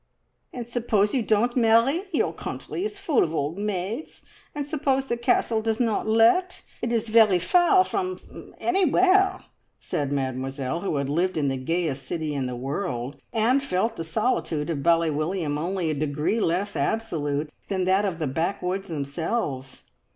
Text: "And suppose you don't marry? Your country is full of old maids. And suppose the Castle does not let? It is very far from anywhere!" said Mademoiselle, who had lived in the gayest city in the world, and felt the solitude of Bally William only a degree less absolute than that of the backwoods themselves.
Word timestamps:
"And 0.51 0.65
suppose 0.65 1.13
you 1.13 1.21
don't 1.21 1.55
marry? 1.55 2.05
Your 2.11 2.33
country 2.33 2.83
is 2.83 2.97
full 2.97 3.23
of 3.23 3.35
old 3.35 3.59
maids. 3.59 4.23
And 4.55 4.65
suppose 4.65 5.05
the 5.05 5.15
Castle 5.15 5.61
does 5.61 5.79
not 5.79 6.07
let? 6.07 6.63
It 6.81 6.91
is 6.91 7.07
very 7.07 7.37
far 7.37 7.83
from 7.85 8.17
anywhere!" 8.57 9.41
said 9.79 10.11
Mademoiselle, 10.11 10.79
who 10.81 10.95
had 10.95 11.07
lived 11.07 11.37
in 11.37 11.49
the 11.49 11.57
gayest 11.57 12.07
city 12.07 12.33
in 12.33 12.47
the 12.47 12.55
world, 12.55 13.17
and 13.31 13.61
felt 13.61 13.95
the 13.95 14.03
solitude 14.03 14.71
of 14.71 14.81
Bally 14.81 15.11
William 15.11 15.59
only 15.59 15.91
a 15.91 15.93
degree 15.93 16.39
less 16.41 16.75
absolute 16.75 17.51
than 17.67 17.83
that 17.83 18.03
of 18.03 18.17
the 18.17 18.25
backwoods 18.25 18.87
themselves. 18.87 19.83